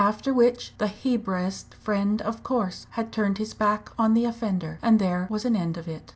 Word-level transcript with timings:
After 0.03 0.33
which 0.33 0.73
the 0.79 0.87
Hebraist 0.87 1.75
friend 1.75 2.23
of 2.23 2.41
course 2.41 2.87
had 2.97 3.11
turned 3.11 3.37
his 3.37 3.53
back 3.53 3.91
on 3.99 4.15
the 4.15 4.25
offender, 4.25 4.79
and 4.81 4.97
there 4.97 5.27
was 5.29 5.45
an 5.45 5.55
end 5.55 5.77
of 5.77 5.87
it. 5.87 6.09